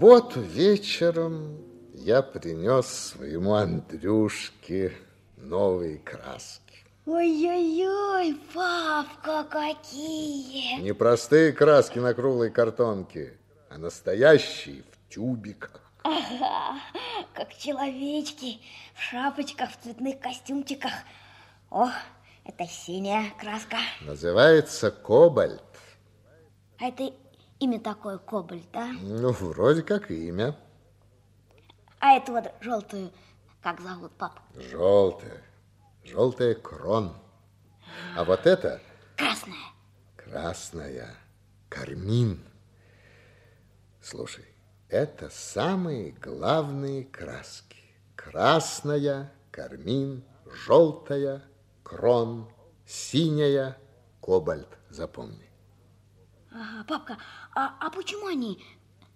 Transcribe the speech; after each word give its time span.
субботу 0.00 0.40
вечером 0.40 1.58
я 1.92 2.22
принес 2.22 2.86
своему 2.86 3.52
Андрюшке 3.52 4.94
новые 5.36 5.98
краски. 5.98 6.86
Ой-ой-ой, 7.04 8.34
папка, 8.54 9.44
какие! 9.44 10.80
Не 10.80 10.94
простые 10.94 11.52
краски 11.52 11.98
на 11.98 12.14
круглой 12.14 12.50
картонке, 12.50 13.34
а 13.68 13.76
настоящие 13.76 14.84
в 14.90 15.12
тюбиках. 15.12 15.82
Ага, 16.02 16.80
как 17.34 17.54
человечки 17.54 18.58
в 18.94 19.02
шапочках, 19.02 19.70
в 19.70 19.82
цветных 19.82 20.18
костюмчиках. 20.18 20.92
О, 21.70 21.88
это 22.46 22.66
синяя 22.66 23.34
краска. 23.38 23.76
Называется 24.00 24.90
кобальт. 24.90 25.62
А 26.78 26.88
это 26.88 27.12
имя 27.60 27.78
такое, 27.78 28.18
кобальт, 28.18 28.66
да? 28.72 28.90
Ну, 29.00 29.30
вроде 29.32 29.82
как 29.82 30.10
имя. 30.10 30.56
А 32.00 32.16
эту 32.16 32.32
вот 32.32 32.52
желтую, 32.60 33.12
как 33.62 33.80
зовут, 33.80 34.12
пап? 34.12 34.40
Желтая. 34.56 35.42
Желтая 36.04 36.54
крон. 36.54 37.14
А 38.16 38.24
вот 38.24 38.46
это... 38.46 38.80
Красная. 39.16 39.54
Красная. 40.16 41.14
Кармин. 41.68 42.42
Слушай, 44.00 44.46
это 44.88 45.28
самые 45.30 46.12
главные 46.12 47.04
краски. 47.04 47.76
Красная, 48.16 49.32
кармин, 49.50 50.24
желтая, 50.66 51.42
крон, 51.82 52.50
синяя, 52.86 53.76
кобальт. 54.20 54.68
Запомни. 54.88 55.50
Ага, 56.52 56.84
папка, 56.88 57.18
а, 57.54 57.74
а 57.80 57.90
почему 57.90 58.26
они 58.26 58.64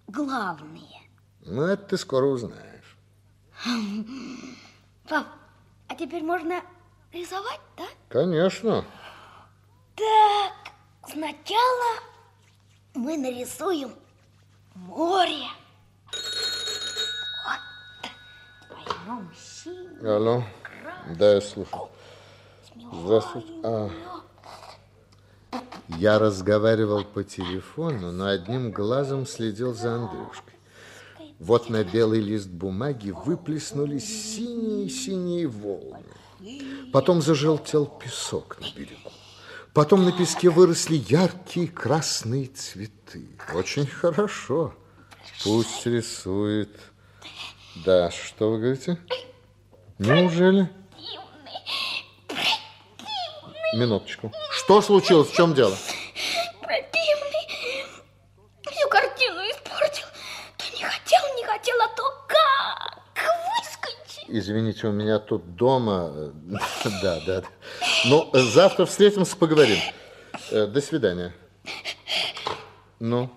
главные? 0.07 1.01
Ну, 1.41 1.63
это 1.63 1.83
ты 1.83 1.97
скоро 1.97 2.25
узнаешь. 2.25 2.97
Пап, 5.07 5.27
а 5.87 5.95
теперь 5.95 6.23
можно 6.23 6.61
рисовать, 7.11 7.61
да? 7.77 7.85
Конечно. 8.09 8.85
Так, 9.95 10.73
сначала 11.07 11.99
мы 12.93 13.17
нарисуем 13.17 13.91
море. 14.75 15.47
Вот. 17.45 18.11
Возьмем 18.69 19.31
синий. 19.35 20.07
Алло. 20.07 20.43
Да, 21.17 21.33
я 21.35 21.41
слушаю. 21.41 21.89
Здравствуйте. 22.91 23.53
А, 23.63 23.89
я 25.87 26.19
разговаривал 26.19 27.03
по 27.03 27.23
телефону, 27.23 28.11
но 28.11 28.27
одним 28.27 28.71
глазом 28.71 29.25
следил 29.25 29.73
за 29.73 29.95
Андрюшкой. 29.95 30.53
Вот 31.39 31.69
на 31.69 31.83
белый 31.83 32.21
лист 32.21 32.47
бумаги 32.47 33.11
выплеснулись 33.11 34.35
синие-синие 34.35 35.47
волны. 35.47 36.03
Потом 36.93 37.21
зажелтел 37.21 37.85
песок 37.85 38.57
на 38.59 38.65
берегу. 38.77 39.11
Потом 39.73 40.05
на 40.05 40.13
песке 40.13 40.49
выросли 40.49 40.95
яркие 40.95 41.67
красные 41.67 42.45
цветы. 42.47 43.27
Очень 43.53 43.85
хорошо. 43.85 44.73
Пусть 45.43 45.85
рисует. 45.85 46.69
Да, 47.85 48.09
что 48.11 48.51
вы 48.51 48.59
говорите? 48.59 48.97
Неужели? 49.99 50.69
Минуточку. 53.75 54.31
Что 54.51 54.81
случилось? 54.81 55.29
В 55.29 55.35
чем 55.35 55.53
дело? 55.53 55.75
Противный. 56.61 57.85
Всю 58.71 58.89
картину 58.89 59.41
испортил. 59.51 60.05
То 60.57 60.65
не 60.77 60.83
хотел, 60.83 61.21
не 61.37 61.43
хотел, 61.43 61.75
а 61.81 61.87
то 61.89 62.03
как 62.27 63.25
выскочить. 63.59 64.25
Извините, 64.29 64.87
у 64.87 64.91
меня 64.91 65.19
тут 65.19 65.55
дома... 65.55 66.11
э, 66.15 66.31
Да, 67.01 67.19
да. 67.27 67.43
Ну, 68.05 68.29
э, 68.33 68.39
завтра 68.39 68.85
встретимся, 68.85 69.35
поговорим. 69.35 69.77
Э, 70.51 70.67
До 70.67 70.81
свидания. 70.81 71.33
Ну, 72.99 73.29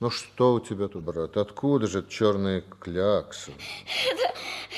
ну 0.00 0.10
что 0.10 0.54
у 0.54 0.60
тебя 0.60 0.86
тут, 0.88 1.02
брат? 1.02 1.36
Откуда 1.36 1.86
же 1.88 2.06
черные 2.08 2.60
кляксы? 2.80 3.52
Это, 4.08 4.34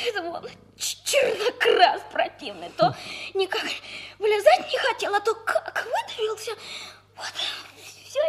это 0.09 0.23
вон 0.23 0.43
ч- 0.79 0.97
чернокрас 1.05 2.01
противный. 2.13 2.71
То 2.77 2.97
никак 3.35 3.63
вылезать 4.19 4.73
не 4.73 4.79
хотел, 4.79 5.15
а 5.15 5.21
то 5.21 5.35
как 5.35 5.87
выдавился. 5.87 6.53
Вот, 7.17 7.33
все 8.09 8.21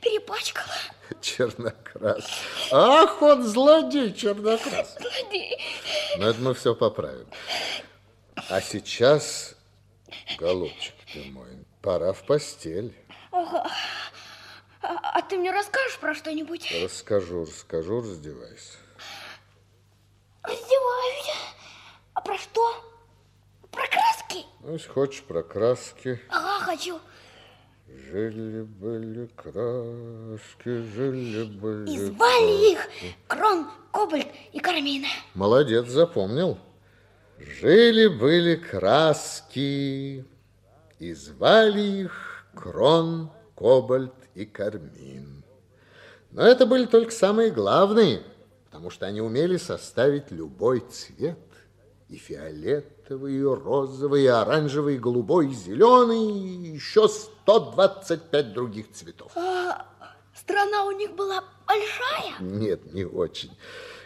перепачкало. 0.00 0.74
Чернокрас. 1.20 2.24
Ах, 2.70 3.22
он 3.22 3.44
злодей 3.44 4.12
чернокрас. 4.12 4.96
Злодей. 4.98 5.58
Но 6.18 6.28
это 6.28 6.40
мы 6.40 6.54
все 6.54 6.74
поправим. 6.74 7.28
А 8.48 8.60
сейчас, 8.60 9.54
голубчик 10.38 10.94
ты 11.12 11.24
мой, 11.24 11.66
пора 11.82 12.12
в 12.12 12.24
постель. 12.24 12.94
Ага. 13.32 13.70
А, 14.80 15.18
а 15.18 15.22
ты 15.22 15.36
мне 15.36 15.50
расскажешь 15.50 15.98
про 15.98 16.14
что-нибудь? 16.14 16.72
Расскажу, 16.82 17.44
расскажу, 17.44 18.00
раздевайся. 18.00 18.78
Раздеваюсь. 20.42 21.32
А 22.14 22.20
про 22.20 22.38
что? 22.38 22.87
Краски? 24.28 24.46
Ну, 24.62 24.72
если 24.72 24.88
хочешь 24.88 25.22
про 25.22 25.42
краски. 25.42 26.20
Ага, 26.28 26.64
хочу. 26.64 26.98
Жили-были 27.88 29.26
краски, 29.34 30.82
жили-были... 30.94 31.90
И 31.90 31.98
звали 31.98 32.72
их 32.72 32.88
Крон, 33.26 33.66
Кобальт 33.92 34.28
и 34.52 34.60
Кармина. 34.60 35.08
Молодец, 35.34 35.88
запомнил. 35.88 36.58
Жили-были 37.38 38.56
краски, 38.56 40.24
и 40.98 41.12
звали 41.14 42.02
их 42.02 42.44
Крон, 42.54 43.30
Кобальт 43.54 44.14
и 44.34 44.44
Кармин. 44.44 45.44
Но 46.30 46.42
это 46.42 46.66
были 46.66 46.84
только 46.84 47.10
самые 47.10 47.50
главные, 47.50 48.22
потому 48.66 48.90
что 48.90 49.06
они 49.06 49.20
умели 49.20 49.56
составить 49.56 50.30
любой 50.30 50.80
цвет. 50.80 51.38
И 52.08 52.16
фиолетовый, 52.16 53.34
и 53.34 53.42
розовый, 53.42 54.24
и 54.24 54.26
оранжевый, 54.26 54.94
и 54.96 54.98
голубой, 54.98 55.48
и 55.48 55.54
зеленый, 55.54 56.38
и 56.38 56.74
еще 56.74 57.06
125 57.06 58.52
других 58.54 58.90
цветов. 58.92 59.30
А 59.36 59.86
страна 60.34 60.84
у 60.84 60.92
них 60.92 61.14
была 61.14 61.44
большая? 61.66 62.40
Нет, 62.40 62.94
не 62.94 63.04
очень. 63.04 63.56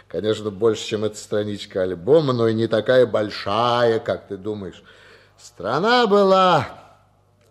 Конечно, 0.08 0.50
больше, 0.50 0.84
чем 0.84 1.04
эта 1.04 1.16
страничка 1.16 1.82
альбома, 1.82 2.32
но 2.32 2.48
и 2.48 2.54
не 2.54 2.66
такая 2.66 3.06
большая, 3.06 4.00
как 4.00 4.26
ты 4.28 4.36
думаешь. 4.36 4.82
Страна 5.38 6.06
была 6.06 6.69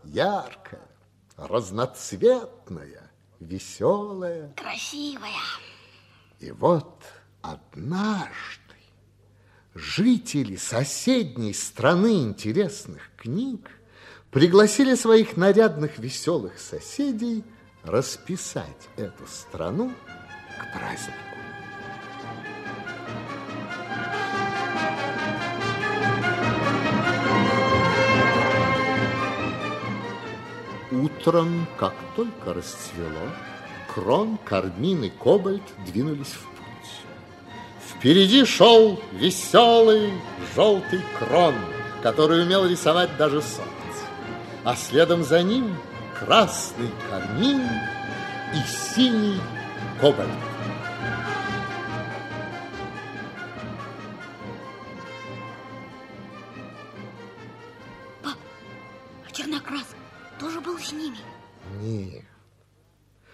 яркая, 0.03 0.87
разноцветная, 1.37 3.09
веселая. 3.39 4.53
Красивая. 4.57 5.31
И 6.39 6.51
вот 6.51 7.03
однажды 7.41 8.60
жители 9.73 10.55
соседней 10.55 11.53
страны 11.53 12.23
интересных 12.23 13.11
книг 13.17 13.69
пригласили 14.29 14.95
своих 14.95 15.37
нарядных 15.37 15.97
веселых 15.97 16.59
соседей 16.59 17.43
расписать 17.83 18.89
эту 18.97 19.25
страну 19.27 19.91
к 20.59 20.73
празднику. 20.73 21.17
Утром, 30.91 31.67
как 31.77 31.95
только 32.17 32.53
расцвело, 32.53 33.29
Крон, 33.93 34.37
Кармин 34.43 35.05
и 35.05 35.09
Кобальт 35.09 35.63
двинулись 35.85 36.33
в. 36.33 36.50
Впереди 38.01 38.45
шел 38.45 38.99
веселый 39.11 40.11
желтый 40.55 41.03
Крон, 41.19 41.53
который 42.01 42.41
умел 42.41 42.65
рисовать 42.65 43.15
даже 43.15 43.43
солнце. 43.43 43.69
А 44.63 44.75
следом 44.75 45.23
за 45.23 45.43
ним 45.43 45.77
красный 46.19 46.89
Кармин 47.11 47.61
и 47.61 48.67
синий 48.67 49.39
Кобальт. 49.99 50.31
Пап, 58.23 58.33
а 59.27 59.31
Чернокрас 59.31 59.85
тоже 60.39 60.59
был 60.59 60.79
с 60.79 60.91
ними? 60.91 61.19
Нет. 61.79 62.25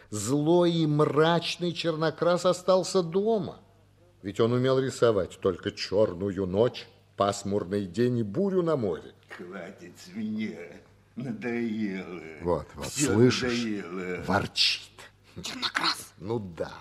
Злой 0.10 0.74
и 0.74 0.86
мрачный 0.86 1.72
чернокрас 1.72 2.46
остался 2.46 3.02
дома. 3.02 3.62
Ведь 4.28 4.42
он 4.42 4.52
умел 4.52 4.78
рисовать 4.78 5.40
только 5.40 5.72
черную 5.72 6.46
ночь, 6.46 6.86
пасмурный 7.16 7.86
день 7.86 8.18
и 8.18 8.24
бурю 8.24 8.62
на 8.62 8.76
море. 8.76 9.14
Хватит 9.30 9.94
с 9.98 10.14
меня. 10.14 10.58
Надоело. 11.16 12.22
Вот, 12.42 12.68
вот, 12.76 12.88
Всё 12.88 13.14
слышишь? 13.14 13.64
надоело. 13.64 14.24
Ворчит. 14.24 14.92
Чернокрас. 15.42 16.14
Ну 16.18 16.40
да, 16.40 16.74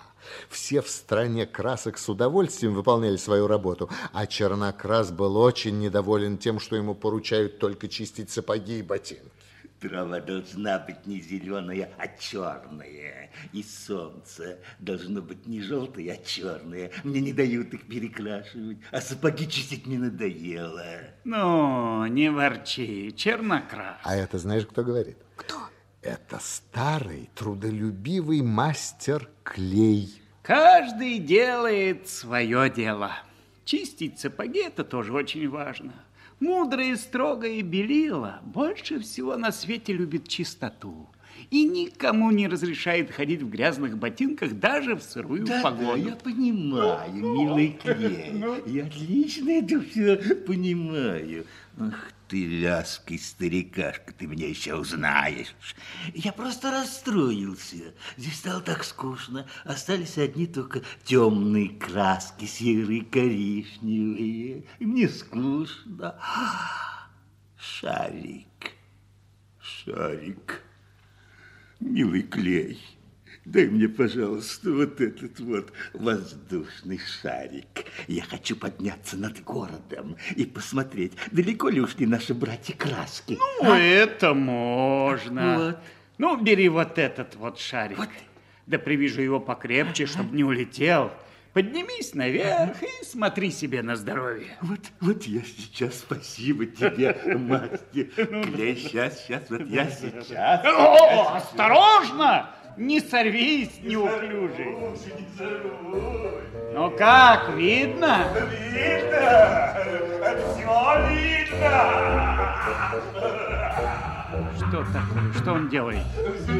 все 0.49 0.81
в 0.81 0.89
стране 0.89 1.45
красок 1.45 1.99
с 1.99 2.09
удовольствием 2.09 2.73
выполняли 2.73 3.15
свою 3.15 3.47
работу, 3.47 3.89
а 4.11 4.27
Чернокрас 4.27 5.11
был 5.11 5.37
очень 5.37 5.79
недоволен 5.79 6.37
тем, 6.37 6.59
что 6.59 6.75
ему 6.75 6.95
поручают 6.95 7.59
только 7.59 7.87
чистить 7.87 8.29
сапоги 8.29 8.79
и 8.79 8.81
ботинки. 8.81 9.31
Трава 9.79 10.19
должна 10.19 10.79
быть 10.79 11.05
не 11.05 11.19
зеленая, 11.19 11.91
а 11.97 12.07
черная. 12.07 13.29
И 13.53 13.61
солнце 13.61 14.59
должно 14.79 15.21
быть 15.21 15.45
не 15.45 15.61
желтое, 15.61 16.13
а 16.13 16.17
черное. 16.17 16.91
Мне 17.03 17.21
не 17.21 17.33
дают 17.33 17.73
их 17.73 17.87
перекрашивать, 17.87 18.79
а 18.91 19.01
сапоги 19.01 19.47
чистить 19.47 19.85
не 19.85 19.97
надоело. 19.97 21.01
Ну, 21.23 22.05
не 22.07 22.31
ворчи, 22.31 23.13
чернокрас. 23.15 23.97
А 24.03 24.15
это 24.15 24.39
знаешь, 24.39 24.65
кто 24.65 24.83
говорит? 24.83 25.17
Кто? 25.35 25.55
Это 26.01 26.39
старый, 26.41 27.29
трудолюбивый 27.35 28.41
мастер 28.41 29.29
Клей. 29.43 30.21
Каждый 30.41 31.19
делает 31.19 32.07
свое 32.07 32.69
дело. 32.69 33.11
Чистить 33.65 34.19
сапоги– 34.19 34.59
это 34.65 34.85
тоже 34.85 35.13
очень 35.13 35.49
важно. 35.49 35.93
Мудрое, 36.39 36.95
строгое 36.97 37.61
белила 37.63 38.41
больше 38.43 38.99
всего 38.99 39.37
на 39.37 39.51
свете 39.51 39.93
любит 39.93 40.27
чистоту 40.27 41.09
и 41.49 41.63
никому 41.65 42.29
не 42.31 42.47
разрешает 42.47 43.11
ходить 43.11 43.41
в 43.41 43.49
грязных 43.49 43.97
ботинках 43.97 44.53
даже 44.53 44.95
в 44.95 45.01
сырую 45.01 45.45
Да, 45.45 45.57
да, 45.57 45.61
погоду. 45.63 45.97
я 45.97 46.15
понимаю, 46.15 47.13
милый 47.13 47.79
Клей. 47.83 48.43
Я 48.65 48.85
отлично 48.85 49.49
это 49.51 49.81
все 49.81 50.17
понимаю. 50.17 51.45
Ах 51.79 52.11
ты, 52.27 52.45
ляский 52.45 53.17
старикашка, 53.17 54.13
ты 54.13 54.27
меня 54.27 54.47
еще 54.47 54.75
узнаешь. 54.75 55.55
Я 56.13 56.33
просто 56.33 56.71
расстроился. 56.71 57.93
Здесь 58.17 58.37
стало 58.37 58.61
так 58.61 58.83
скучно. 58.83 59.47
Остались 59.63 60.17
одни 60.17 60.47
только 60.47 60.81
темные 61.03 61.69
краски, 61.69 62.45
серые, 62.45 63.05
коричневые. 63.05 64.63
И 64.79 64.85
мне 64.85 65.07
скучно. 65.09 66.19
Шарик, 67.57 68.73
шарик, 69.59 70.61
милый 71.79 72.23
Клей. 72.23 72.96
Дай 73.47 73.67
мне, 73.67 73.87
пожалуйста, 73.87 74.73
вот 74.73 74.99
этот 74.99 75.39
вот 75.39 75.71
воздушный 75.93 76.99
шарик. 76.99 77.85
Я 78.07 78.23
хочу 78.23 78.57
подняться 78.57 79.15
над 79.15 79.41
городом 79.41 80.17
и 80.35 80.43
посмотреть, 80.43 81.13
далеко 81.31 81.69
ли 81.69 81.79
ушли 81.79 82.05
наши 82.05 82.33
братья-краски. 82.33 83.37
Ну, 83.39 83.73
это 83.73 84.33
можно. 84.33 85.57
Вот. 85.57 85.77
Ну, 86.17 86.35
бери 86.35 86.67
вот 86.67 86.99
этот 86.99 87.35
вот 87.37 87.57
шарик. 87.57 87.99
Вот. 87.99 88.09
Да 88.65 88.77
привяжи 88.77 89.21
его 89.21 89.39
покрепче, 89.39 90.07
чтобы 90.07 90.35
не 90.35 90.43
улетел. 90.43 91.13
Поднимись 91.53 92.13
наверх 92.15 92.83
и 92.83 93.05
смотри 93.05 93.51
себе 93.51 93.81
на 93.81 93.95
здоровье. 93.95 94.57
Вот, 94.61 94.81
вот 94.99 95.23
я 95.23 95.41
сейчас, 95.41 95.99
спасибо 95.99 96.65
тебе, 96.65 97.17
мастер. 97.37 98.07
Клей, 98.43 98.75
сейчас, 98.75 99.25
сейчас, 99.25 99.49
вот 99.49 99.65
я 99.67 99.89
сейчас. 99.89 100.65
О, 100.65 101.37
осторожно! 101.37 102.53
Не 102.77 102.99
сорвись, 103.01 103.79
неуклюжий. 103.81 104.77
Ну 106.73 106.91
как, 106.91 107.49
видно? 107.55 108.27
Все 110.53 111.09
видно. 111.09 112.47
Что 114.57 114.85
такое? 114.93 115.33
Что 115.33 115.53
он 115.53 115.69
делает? 115.69 116.03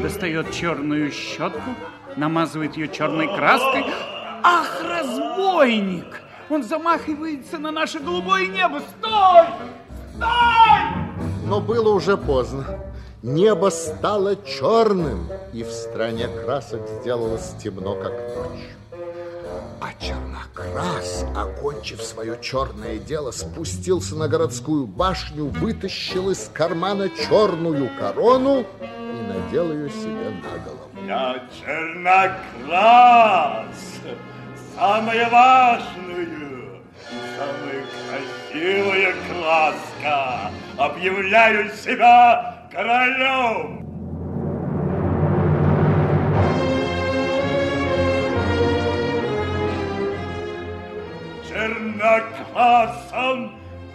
Достает 0.02 0.50
черную 0.50 1.12
щетку, 1.12 1.70
намазывает 2.16 2.76
ее 2.76 2.88
черной 2.88 3.28
краской. 3.36 3.84
Ах, 4.42 4.82
разбойник! 4.82 6.20
Он 6.50 6.64
замахивается 6.64 7.58
на 7.58 7.70
наше 7.70 8.00
голубое 8.00 8.46
небо. 8.46 8.80
Стой! 8.80 9.46
Стой! 10.16 11.18
Но 11.44 11.60
было 11.60 11.94
уже 11.94 12.16
поздно. 12.16 12.64
Небо 13.22 13.70
стало 13.70 14.36
черным, 14.44 15.28
и 15.52 15.64
в 15.64 15.72
стране 15.72 16.28
красок 16.28 16.82
сделалось 17.00 17.52
темно, 17.60 17.96
как 17.96 18.12
ночь. 18.12 18.68
А 19.80 19.92
Чернокрас, 20.00 21.24
окончив 21.34 22.00
свое 22.00 22.38
черное 22.40 22.98
дело, 22.98 23.32
спустился 23.32 24.14
на 24.14 24.28
городскую 24.28 24.86
башню, 24.86 25.46
вытащил 25.46 26.30
из 26.30 26.48
кармана 26.52 27.10
черную 27.10 27.90
корону 27.98 28.64
и 28.80 29.20
надел 29.26 29.72
ее 29.72 29.90
себе 29.90 30.30
на 30.30 30.58
голову. 30.64 30.88
Я 31.04 31.42
чернокрас, 31.58 33.66
самая 34.76 35.28
важную, 35.28 36.82
самая 37.36 37.84
красивая 38.52 39.12
краска. 39.28 40.52
Объявляю 40.76 41.72
себя 41.74 42.57
королем. 42.70 43.86
Чернокрасом 51.48 53.38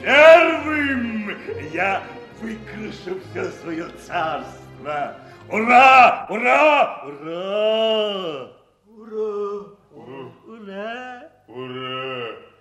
первым 0.01 1.37
я 1.71 2.03
выкрашу 2.41 3.19
все 3.31 3.51
свое 3.61 3.87
царство. 4.05 5.15
Ура! 5.49 6.25
Ура! 6.29 7.03
Ура! 7.05 8.49
Ура! 8.87 9.67
Ура! 10.45 11.29
Ура! 11.47 12.52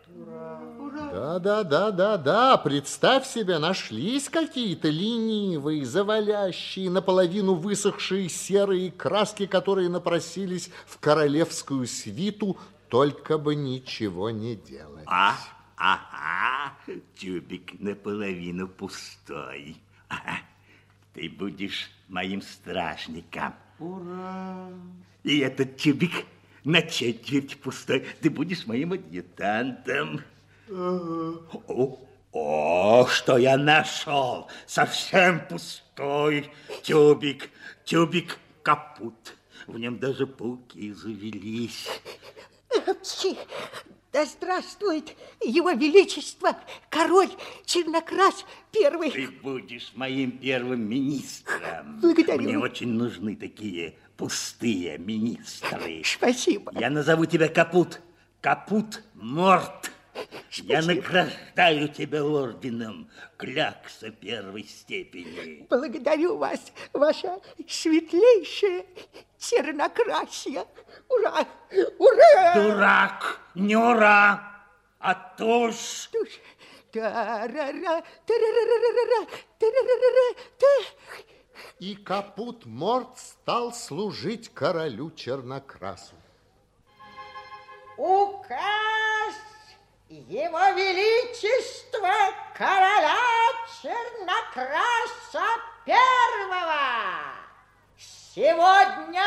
Да, 1.12 1.38
да, 1.38 1.62
да, 1.62 1.90
да, 1.90 2.16
да. 2.16 2.56
Представь 2.56 3.26
себе, 3.26 3.58
нашлись 3.58 4.30
какие-то 4.30 4.88
ленивые, 4.88 5.84
завалящие, 5.84 6.88
наполовину 6.88 7.54
высохшие 7.54 8.30
серые 8.30 8.90
краски, 8.90 9.44
которые 9.44 9.90
напросились 9.90 10.70
в 10.86 10.98
королевскую 10.98 11.86
свиту, 11.86 12.56
только 12.88 13.36
бы 13.36 13.54
ничего 13.54 14.30
не 14.30 14.56
делать. 14.56 15.04
А, 15.06 15.36
ага, 15.76 16.74
тюбик 17.18 17.78
наполовину 17.78 18.66
пустой. 18.68 19.76
Ага. 20.08 20.38
Ты 21.12 21.28
будешь 21.28 21.90
моим 22.08 22.40
стражником. 22.40 23.54
Ура! 23.78 24.70
И 25.24 25.40
этот 25.40 25.76
тюбик 25.76 26.24
на 26.64 26.80
четверть 26.80 27.60
пустой. 27.60 28.06
Ты 28.22 28.30
будешь 28.30 28.66
моим 28.66 28.94
адъютантом. 28.94 30.22
О, 30.74 31.98
о, 32.32 33.06
что 33.06 33.36
я 33.36 33.56
нашел! 33.58 34.48
Совсем 34.66 35.46
пустой 35.46 36.50
тюбик, 36.82 37.50
тюбик 37.84 38.38
капут. 38.62 39.36
В 39.66 39.78
нем 39.78 39.98
даже 39.98 40.26
пауки 40.26 40.92
завелись. 40.92 41.88
Да 44.12 44.26
здравствует 44.26 45.14
его 45.42 45.70
величество, 45.70 46.56
король 46.90 47.30
Чернокрас 47.64 48.44
первый. 48.70 49.10
Ты 49.10 49.28
будешь 49.28 49.92
моим 49.94 50.32
первым 50.32 50.86
министром. 50.88 52.00
Благодарю. 52.00 52.42
Мне 52.42 52.58
очень 52.58 52.92
нужны 52.92 53.36
такие 53.36 53.94
пустые 54.16 54.98
министры. 54.98 56.02
Спасибо. 56.04 56.72
Я 56.78 56.90
назову 56.90 57.24
тебя 57.24 57.48
Капут. 57.48 58.00
Капут 58.42 59.02
Морт. 59.14 59.91
Я 60.56 60.82
Спасибо. 60.82 61.02
награждаю 61.02 61.88
тебя 61.88 62.24
орденом 62.24 63.08
Клякса 63.38 64.10
первой 64.10 64.64
степени. 64.64 65.66
Благодарю 65.70 66.36
вас, 66.36 66.60
ваше 66.92 67.40
светлейшее 67.66 68.84
чернокрасие. 69.38 70.66
Ура! 71.08 71.46
Ура! 71.98 72.54
Дурак, 72.54 73.40
не 73.54 73.76
ура, 73.76 74.66
а 74.98 75.14
туж. 75.14 76.10
Туш. 76.12 76.28
Тарара, 76.92 78.04
тарарарара, 78.26 79.26
тарарарара, 79.58 80.34
та. 80.58 80.66
И 81.78 81.94
Капут 81.94 82.66
Морт 82.66 83.18
стал 83.18 83.72
служить 83.72 84.50
королю 84.50 85.10
Чернокрасу. 85.12 86.14
Указ 87.96 89.34
Его 90.12 90.60
Величества 90.76 92.12
короля 92.54 93.16
Чернокраса 93.80 95.46
Первого. 95.86 97.32
Сегодня 97.96 99.24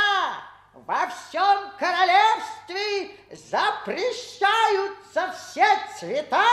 во 0.75 1.07
всем 1.07 1.71
королевстве 1.79 3.17
запрещаются 3.31 5.31
все 5.31 5.65
цвета, 5.97 6.45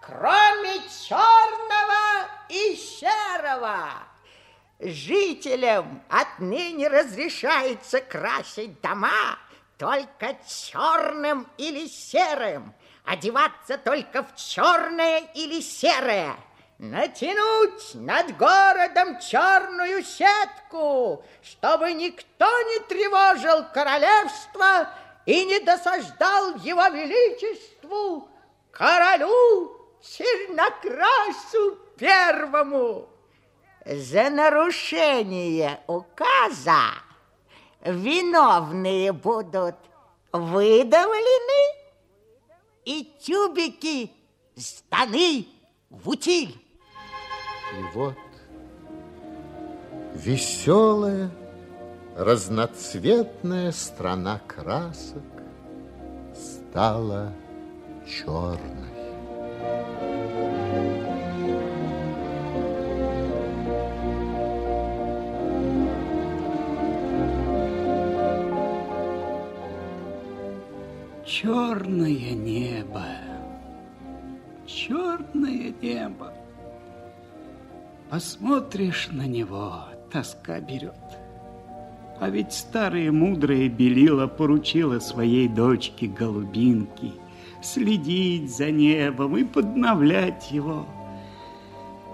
кроме 0.00 0.80
черного 1.06 2.30
и 2.48 2.76
серого. 2.76 3.90
Жителям 4.80 6.02
отныне 6.08 6.88
разрешается 6.88 8.00
красить 8.00 8.80
дома 8.80 9.38
только 9.76 10.34
черным 10.46 11.46
или 11.58 11.86
серым, 11.86 12.74
одеваться 13.06 13.78
только 13.78 14.24
в 14.24 14.34
черное 14.34 15.20
или 15.34 15.60
серое, 15.60 16.36
натянуть 16.78 17.94
над 17.94 18.36
городом 18.36 19.18
черную 19.20 20.02
сетку, 20.02 21.24
чтобы 21.42 21.92
никто 21.92 22.46
не 22.62 22.80
тревожил 22.80 23.64
королевство 23.72 24.90
и 25.24 25.44
не 25.44 25.60
досаждал 25.60 26.56
его 26.56 26.86
величеству, 26.88 28.28
королю 28.72 29.72
Чернокрасу 30.02 31.78
Первому. 31.96 33.08
За 33.86 34.30
нарушение 34.30 35.80
указа 35.86 36.90
виновные 37.82 39.12
будут 39.12 39.76
выдавлены 40.32 41.85
и 42.86 43.12
тюбики 43.20 44.12
сданы 44.54 45.46
в 45.90 46.08
утиль. 46.08 46.56
И 47.74 47.82
вот 47.92 48.16
веселая, 50.14 51.30
разноцветная 52.16 53.72
страна 53.72 54.40
красок 54.46 55.22
стала 56.34 57.34
черной. 58.06 58.95
Черное 71.38 72.32
небо, 72.32 73.04
черное 74.64 75.70
небо. 75.82 76.32
Посмотришь 78.08 79.08
на 79.12 79.26
него, 79.26 79.84
тоска 80.10 80.60
берет. 80.60 80.94
А 82.20 82.30
ведь 82.30 82.54
старая 82.54 83.12
мудрая 83.12 83.68
Белила 83.68 84.28
поручила 84.28 84.98
своей 84.98 85.46
дочке 85.46 86.06
Голубинке 86.06 87.12
следить 87.62 88.56
за 88.56 88.70
небом 88.70 89.36
и 89.36 89.44
подновлять 89.44 90.50
его. 90.50 90.86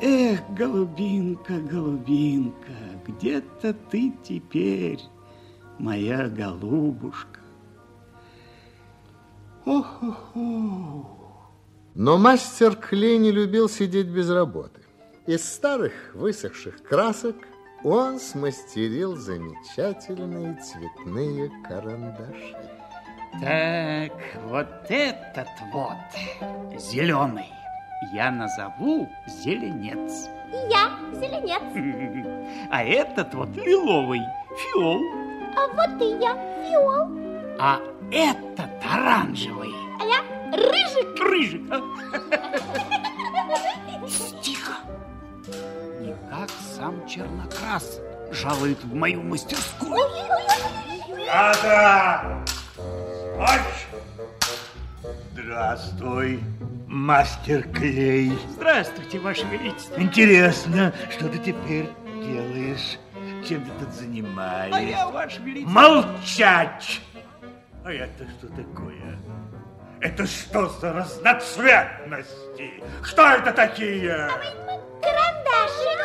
Эх, 0.00 0.40
голубинка, 0.50 1.60
голубинка, 1.60 2.72
где-то 3.06 3.72
ты 3.72 4.12
теперь, 4.24 4.98
моя 5.78 6.28
голубушка. 6.28 7.41
Ох-охо. 9.64 11.06
Но 11.94 12.18
мастер 12.18 12.74
Клей 12.74 13.18
не 13.18 13.30
любил 13.30 13.68
сидеть 13.68 14.08
без 14.08 14.30
работы. 14.30 14.80
Из 15.26 15.44
старых 15.44 15.92
высохших 16.14 16.82
красок 16.82 17.36
он 17.84 18.18
смастерил 18.18 19.16
замечательные 19.16 20.56
цветные 20.56 21.50
карандаши. 21.68 22.56
Так, 23.40 24.12
вот 24.46 24.68
этот 24.88 25.48
вот 25.72 25.96
зеленый 26.78 27.52
я 28.12 28.30
назову 28.30 29.08
зеленец. 29.26 30.28
Я 30.70 30.90
зеленец. 31.14 31.62
А 32.70 32.82
этот 32.82 33.32
вот 33.34 33.48
лиловый 33.56 34.22
фиол. 34.56 35.00
А 35.56 35.68
вот 35.68 36.02
и 36.02 36.18
я 36.20 36.34
фиол. 36.68 37.56
А 37.58 37.78
этот 38.10 38.71
оранжевый 38.90 39.72
А 40.00 40.04
я 40.04 40.22
рыжик. 40.56 41.20
рыжик. 41.20 41.62
а? 41.70 41.80
Тихо. 44.42 44.72
Не 46.00 46.14
как 46.30 46.50
сам 46.76 47.06
чернокрас 47.08 48.00
жалует 48.30 48.82
в 48.84 48.94
мою 48.94 49.22
мастерскую. 49.22 50.00
Надо! 51.26 52.44
Ночь! 53.38 53.86
Здравствуй, 55.32 56.40
мастер 56.86 57.62
Клей. 57.68 58.38
Здравствуйте, 58.50 59.18
Ваше 59.18 59.44
Величество. 59.46 60.00
Интересно, 60.00 60.92
что 61.10 61.28
ты 61.28 61.38
теперь 61.38 61.88
делаешь? 62.22 62.98
Чем 63.48 63.64
ты 63.64 63.70
тут 63.84 63.92
занимаешься? 63.94 64.78
А 64.78 64.80
я, 64.80 65.08
Ваше 65.08 65.40
Величество. 65.42 65.72
Молчать! 65.72 67.00
А 67.84 67.92
это 67.92 68.24
что 68.38 68.46
такое? 68.48 69.18
Это 70.00 70.26
что 70.26 70.68
за 70.68 70.92
разноцветности? 70.92 72.82
Что 73.02 73.22
это 73.30 73.52
такие? 73.52 74.28
Карандашики. 75.00 76.02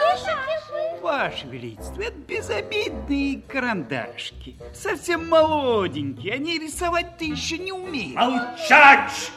Ваше 1.02 1.48
Величество, 1.48 2.02
это 2.02 2.18
безобидные 2.28 3.42
карандашки. 3.48 4.58
Совсем 4.74 5.30
молоденькие. 5.30 6.34
Они 6.34 6.58
рисовать-то 6.60 7.24
еще 7.24 7.58
не 7.58 7.72
умеют. 7.72 8.16
Молчать! 8.16 9.32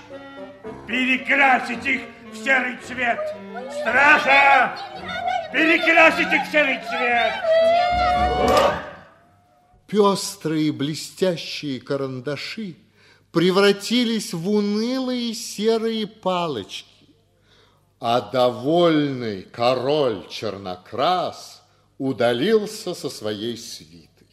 Перекрасить 0.87 1.87
их 1.87 2.03
в 2.33 2.37
серый 2.37 2.77
цвет! 2.79 3.21
Стража! 3.71 4.77
Перекрасить 5.53 6.33
их 6.33 6.43
в 6.43 6.51
серый 6.51 6.81
цвет! 6.89 7.35
Пестрые 9.91 10.71
блестящие 10.71 11.81
карандаши 11.81 12.77
превратились 13.33 14.33
в 14.33 14.49
унылые 14.49 15.35
серые 15.35 16.07
палочки, 16.07 16.87
а 17.99 18.21
довольный 18.21 19.43
король 19.43 20.29
Чернокрас 20.29 21.65
удалился 21.99 22.95
со 22.95 23.11
своей 23.11 23.57
свитой. 23.57 24.29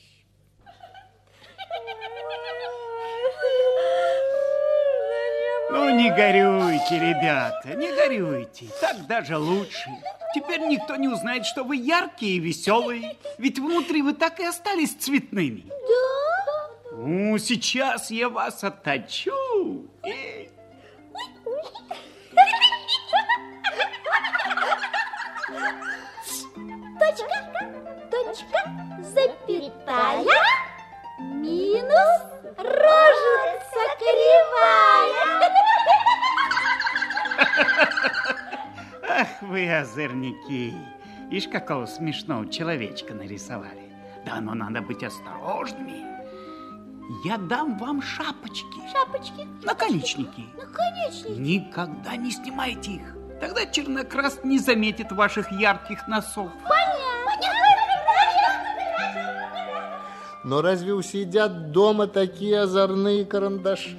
Ну, 5.72 5.90
не 5.90 6.10
горюйте, 6.12 7.00
ребята, 7.00 7.74
не 7.74 7.92
горюйте. 7.96 8.68
Так 8.80 9.08
даже 9.08 9.38
лучше. 9.40 9.90
Теперь 10.38 10.62
никто 10.67 10.96
не 10.98 11.08
узнает, 11.08 11.48
что 11.48 11.63
вы 11.63 11.77
яркие 11.77 12.36
и 12.36 12.39
веселые. 12.39 13.15
Ведь 13.39 13.58
внутри 13.58 14.03
вы 14.03 14.13
так 14.13 14.39
и 14.39 14.44
остались 14.44 14.94
цветными. 14.94 15.65
Да? 15.67 16.91
Ну, 16.91 17.38
сейчас 17.39 18.12
я 18.12 18.29
вас 18.29 18.63
отточу. 18.63 19.32
Вы 39.58 39.76
озорники. 39.76 40.72
Ишь, 41.32 41.48
какого 41.48 41.88
смешного 41.88 42.48
человечка 42.48 43.16
нарисовали. 43.16 43.92
Да, 44.24 44.40
но 44.40 44.54
надо 44.54 44.82
быть 44.84 45.04
осторожными. 45.04 46.06
Я 47.26 47.38
дам 47.38 47.76
вам 47.80 48.02
шапочки, 48.04 48.66
Шапочки, 48.92 49.48
наконечники. 49.64 50.46
наконечники. 50.58 51.40
Никогда 51.40 52.16
не 52.18 52.30
снимайте 52.32 52.92
их. 52.92 53.16
Тогда 53.42 53.66
чернокрас 53.66 54.42
не 54.44 54.60
заметит 54.60 55.12
ваших 55.12 55.52
ярких 55.52 56.08
носов. 56.08 56.52
Но 60.44 60.62
разве 60.62 60.94
усидят 60.94 61.72
дома 61.72 62.06
такие 62.08 62.62
озорные 62.62 63.26
карандаши? 63.26 63.98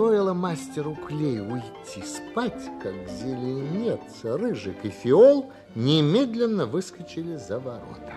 Стоило 0.00 0.32
мастеру 0.32 0.94
Клею 0.94 1.52
уйти 1.52 2.02
спать, 2.02 2.70
как 2.82 2.94
зеленец, 3.06 4.00
рыжик 4.24 4.82
и 4.82 4.88
фиол 4.88 5.52
немедленно 5.74 6.64
выскочили 6.64 7.36
за 7.36 7.58
ворота. 7.58 8.14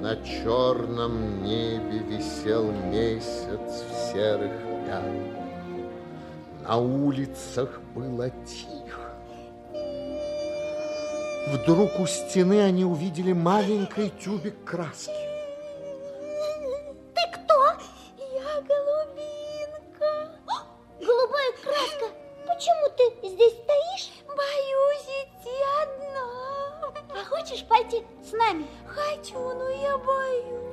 На 0.00 0.14
черном 0.22 1.42
небе 1.42 1.98
висел 1.98 2.70
месяц 2.92 3.82
в 3.90 4.12
серых 4.12 4.52
пятнах. 4.86 5.42
На 6.62 6.76
улицах 6.76 7.80
было 7.96 8.30
тихо. 8.46 9.16
Вдруг 11.48 11.98
у 11.98 12.06
стены 12.06 12.60
они 12.60 12.84
увидели 12.84 13.32
маленький 13.32 14.12
тюбик 14.22 14.54
краски. 14.64 15.33
Нами? 28.44 28.66
Хочу, 28.86 29.38
но 29.38 29.68
я 29.68 29.96
боюсь. 29.98 30.64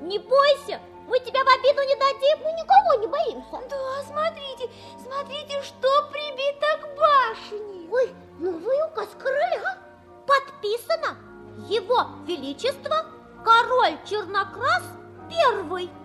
Не 0.00 0.18
бойся, 0.18 0.80
мы 1.06 1.18
тебя 1.20 1.44
в 1.44 1.48
обиду 1.48 1.82
не 1.82 1.96
дадим. 1.96 2.38
Мы 2.44 2.52
никого 2.52 3.00
не 3.00 3.06
боимся. 3.06 3.68
Да, 3.68 4.02
смотрите, 4.06 4.70
смотрите, 5.02 5.62
что 5.62 5.88
прибито 6.10 6.66
к 6.80 6.96
башне. 6.96 7.88
Ой, 7.90 8.14
новый 8.38 8.82
указ 8.86 9.08
короля. 9.18 9.78
Подписано 10.26 11.18
Его 11.68 12.06
Величество 12.26 13.06
король 13.44 13.98
Чернокрас 14.08 14.82
первый. 15.28 15.90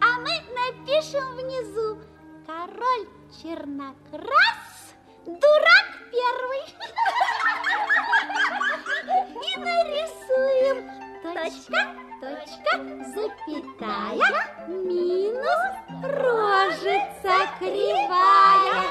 А 0.00 0.20
мы 0.20 0.30
напишем 0.54 1.34
внизу 1.34 1.98
король 2.46 3.08
Чернокрас 3.42 4.94
дурак 5.26 5.88
первый. 6.12 6.74
И 9.08 9.58
нарисуем 9.58 10.90
точка, 11.22 11.94
точка, 12.20 12.72
запятая, 13.14 14.68
минус 14.68 15.72
рожица 16.02 17.34
кривая. 17.58 18.84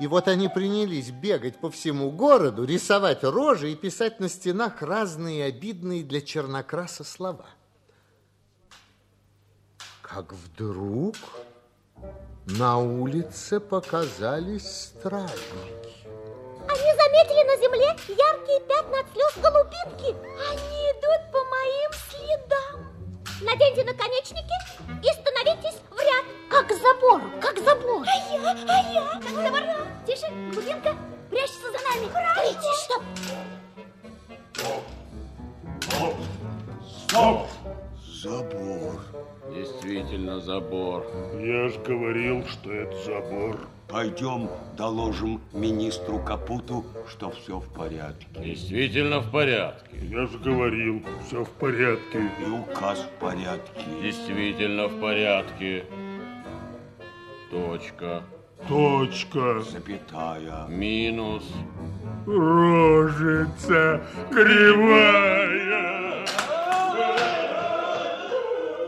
И 0.00 0.06
вот 0.06 0.28
они 0.28 0.48
принялись 0.48 1.10
бегать 1.10 1.58
по 1.58 1.70
всему 1.70 2.10
городу, 2.10 2.64
рисовать 2.64 3.24
рожи 3.24 3.72
и 3.72 3.76
писать 3.76 4.20
на 4.20 4.28
стенах 4.28 4.82
разные 4.82 5.44
обидные 5.44 6.02
для 6.02 6.20
чернокраса 6.20 7.04
слова. 7.04 7.46
Как 10.02 10.32
вдруг 10.34 11.16
на 12.44 12.76
улице 12.78 13.60
показались 13.60 14.92
стражники. 14.98 15.81
Заметили 17.22 17.44
на 17.44 17.56
земле 17.56 17.86
яркие 18.08 18.60
пятна 18.66 18.98
от 18.98 19.06
слез 19.12 19.36
голубинки. 19.36 20.16
Они 20.50 20.90
идут 20.90 21.22
по 21.30 21.38
моим 21.44 21.90
следам. 22.10 22.76
Наденьте 23.42 23.84
наконечники 23.84 24.56
и 25.02 25.12
становитесь 25.12 25.80
в 25.90 25.98
ряд. 26.00 26.24
Как 26.50 26.72
забор, 26.72 27.22
как 27.40 27.58
забор. 27.58 28.04
А 28.08 28.34
я, 28.34 28.56
а 28.68 28.92
я. 28.92 29.20
Как 29.20 29.54
забор. 29.54 29.86
Тише, 30.04 30.26
голубинка, 30.52 30.96
прячься 31.30 31.70
за 31.70 31.78
нами. 31.86 32.06
Кричи, 32.34 32.72
чтоб... 32.84 33.02
Стоп! 37.06 37.46
Забор. 38.22 39.00
Действительно 39.54 40.40
забор. 40.40 41.06
Я 41.34 41.68
ж 41.68 41.78
говорил, 41.86 42.44
что 42.48 42.72
это 42.72 42.96
забор. 43.04 43.60
Пойдем 43.92 44.48
доложим 44.74 45.42
министру 45.52 46.18
Капуту, 46.18 46.82
что 47.10 47.30
все 47.30 47.58
в 47.58 47.68
порядке. 47.68 48.26
Действительно 48.42 49.20
в 49.20 49.30
порядке. 49.30 49.98
Я 50.00 50.24
же 50.24 50.38
говорил, 50.38 51.02
все 51.26 51.44
в 51.44 51.50
порядке. 51.50 52.30
И 52.40 52.48
указ 52.48 53.00
в 53.00 53.20
порядке. 53.20 53.84
Действительно 54.00 54.88
в 54.88 54.98
порядке. 54.98 55.84
Точка. 57.50 58.22
Точка. 58.66 59.60
Запятая. 59.60 60.66
Минус. 60.68 61.44
Рожица 62.26 64.00
кривая. 64.30 66.01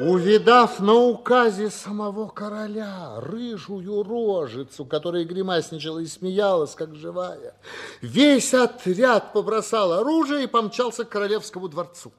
Увидав 0.05 0.81
на 0.81 0.93
указе 0.93 1.71
самого 1.71 2.29
короля 2.29 3.21
рыжую 3.21 4.03
рожицу, 4.03 4.85
которая 4.85 5.25
гримасничала 5.25 6.01
и 6.01 6.07
смеялась, 6.07 6.75
как 6.75 6.95
живая, 6.95 7.55
весь 8.03 8.53
отряд 8.53 9.33
побросал 9.33 9.93
оружие 9.93 10.45
и 10.45 10.47
помчался 10.47 11.05
к 11.05 11.09
королевскому 11.09 11.69
дворцу. 11.69 12.13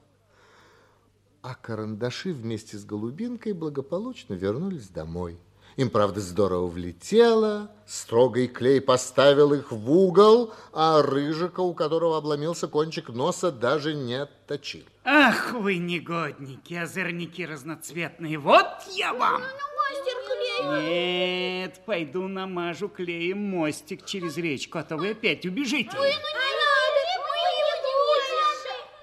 А 1.42 1.54
карандаши 1.54 2.32
вместе 2.32 2.76
с 2.76 2.84
голубинкой 2.84 3.52
благополучно 3.52 4.34
вернулись 4.34 4.88
домой. 4.88 5.38
Им, 5.76 5.90
правда, 5.90 6.20
здорово 6.20 6.68
влетело, 6.68 7.70
строгий 7.86 8.48
клей 8.48 8.80
поставил 8.80 9.52
их 9.52 9.70
в 9.70 9.90
угол, 9.92 10.54
а 10.72 11.02
рыжика, 11.02 11.60
у 11.60 11.74
которого 11.74 12.16
обломился 12.16 12.66
кончик 12.66 13.10
носа, 13.10 13.52
даже 13.52 13.92
не 13.92 14.14
отточил. 14.14 14.84
Ах, 15.04 15.52
вы 15.52 15.76
негодники, 15.76 16.72
озорники 16.72 17.42
разноцветные. 17.42 18.38
Вот 18.38 18.66
я 18.92 19.12
вам! 19.12 19.42
Мастер 19.42 20.16
клей. 20.26 21.62
Нет, 21.62 21.82
пойду 21.84 22.26
намажу 22.26 22.88
клеем 22.88 23.38
мостик 23.38 24.06
через 24.06 24.38
речку, 24.38 24.78
а 24.78 24.82
то 24.82 24.96
вы 24.96 25.10
опять 25.10 25.44
убежите. 25.44 25.90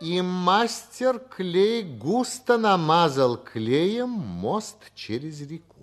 И 0.02 0.22
мастер 0.22 1.20
клей 1.20 1.84
густо 1.84 2.58
намазал 2.58 3.38
клеем 3.38 4.10
мост 4.10 4.78
через 4.96 5.40
реку. 5.42 5.83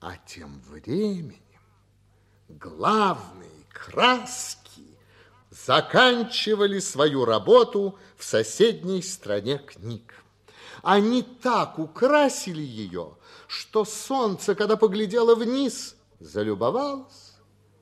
А 0.00 0.16
тем 0.26 0.62
временем 0.62 1.36
главные 2.48 3.66
краски 3.70 4.98
заканчивали 5.50 6.78
свою 6.78 7.26
работу 7.26 7.98
в 8.16 8.24
соседней 8.24 9.02
стране 9.02 9.58
книг. 9.58 10.14
Они 10.82 11.22
так 11.22 11.78
украсили 11.78 12.62
ее, 12.62 13.18
что 13.46 13.84
солнце, 13.84 14.54
когда 14.54 14.76
поглядело 14.76 15.34
вниз, 15.34 15.96
залюбовалось 16.18 17.34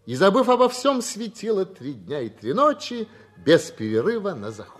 и, 0.04 0.16
забыв 0.16 0.48
обо 0.48 0.68
всем, 0.68 1.02
светило 1.02 1.64
три 1.64 1.92
дня 1.92 2.22
и 2.22 2.28
три 2.28 2.52
ночи 2.52 3.06
без 3.36 3.70
перерыва 3.70 4.34
на 4.34 4.50
заход. 4.50 4.77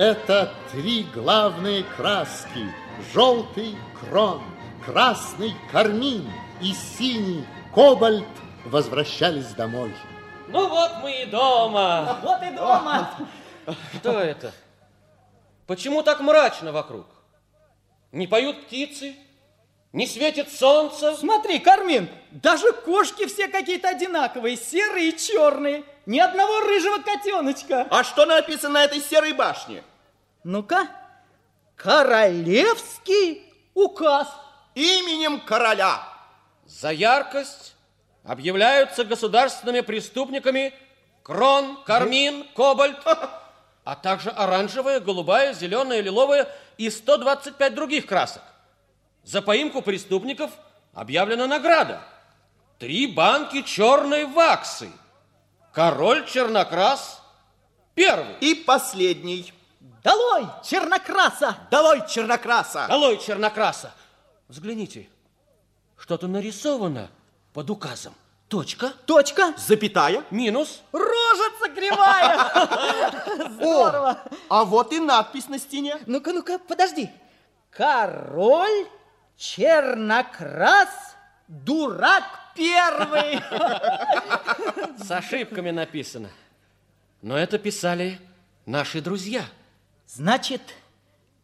Это 0.00 0.50
три 0.72 1.02
главные 1.12 1.84
краски. 1.84 2.72
Желтый 3.12 3.76
крон, 4.00 4.40
красный 4.82 5.54
кармин 5.70 6.26
и 6.62 6.72
синий 6.72 7.44
кобальт 7.74 8.24
возвращались 8.64 9.48
домой. 9.48 9.94
Ну 10.48 10.70
вот 10.70 10.90
мы 11.02 11.24
и 11.24 11.26
дома. 11.26 12.18
Вот 12.22 12.42
и 12.42 12.50
дома. 12.56 13.10
Что 13.96 14.12
это? 14.12 14.54
Почему 15.66 16.02
так 16.02 16.20
мрачно 16.20 16.72
вокруг? 16.72 17.04
Не 18.10 18.26
поют 18.26 18.64
птицы? 18.64 19.14
Не 19.92 20.06
светит 20.06 20.50
солнце? 20.50 21.14
Смотри, 21.14 21.58
Кармин, 21.58 22.08
даже 22.30 22.72
кошки 22.72 23.26
все 23.26 23.48
какие-то 23.48 23.90
одинаковые, 23.90 24.56
серые 24.56 25.10
и 25.10 25.18
черные. 25.18 25.84
Ни 26.06 26.20
одного 26.20 26.60
рыжего 26.60 27.02
котеночка. 27.02 27.86
А 27.90 28.02
что 28.02 28.24
написано 28.24 28.74
на 28.74 28.84
этой 28.84 29.02
серой 29.02 29.34
башне? 29.34 29.82
Ну-ка, 30.44 30.88
королевский 31.76 33.42
указ. 33.74 34.28
Именем 34.74 35.40
короля. 35.40 36.02
За 36.64 36.90
яркость 36.90 37.74
объявляются 38.24 39.04
государственными 39.04 39.80
преступниками 39.80 40.72
Крон, 41.22 41.82
Кармин, 41.84 42.46
Кобальт, 42.54 43.04
а 43.84 43.96
также 43.96 44.30
оранжевая, 44.30 45.00
голубая, 45.00 45.52
зеленая, 45.52 46.00
лиловая 46.00 46.48
и 46.78 46.88
125 46.88 47.74
других 47.74 48.06
красок. 48.06 48.42
За 49.24 49.42
поимку 49.42 49.82
преступников 49.82 50.50
объявлена 50.94 51.46
награда. 51.46 52.02
Три 52.78 53.06
банки 53.06 53.62
черной 53.62 54.24
ваксы. 54.24 54.90
Король 55.72 56.24
Чернокрас 56.26 57.20
первый. 57.94 58.34
И 58.40 58.54
последний. 58.54 59.52
Долой 60.02 60.46
чернокраса! 60.64 61.56
Долой 61.70 62.02
чернокраса! 62.08 62.86
Долой 62.88 63.18
Чернокраса! 63.18 63.92
Взгляните, 64.48 65.08
что-то 65.98 66.26
нарисовано 66.26 67.10
под 67.52 67.70
указом. 67.70 68.14
Точка, 68.48 68.92
Точка, 69.06 69.54
Запятая. 69.56 70.24
минус. 70.32 70.82
рожица 70.90 71.68
кривая. 71.72 73.48
Здорово. 73.50 74.18
А 74.48 74.64
вот 74.64 74.92
и 74.92 74.98
надпись 74.98 75.48
на 75.48 75.58
стене. 75.58 75.98
Ну-ка, 76.06 76.32
ну-ка, 76.32 76.58
подожди. 76.58 77.10
Король 77.70 78.88
чернокрас, 79.36 80.88
дурак 81.46 82.24
первый. 82.56 83.40
С 84.98 85.08
ошибками 85.12 85.70
написано. 85.70 86.30
Но 87.22 87.38
это 87.38 87.56
писали 87.58 88.18
наши 88.66 89.00
друзья. 89.00 89.44
Значит, 90.12 90.60